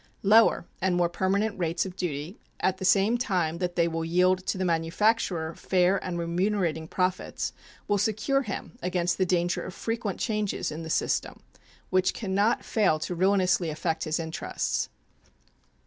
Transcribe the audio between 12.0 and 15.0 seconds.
can not fail to ruinously affect his interests.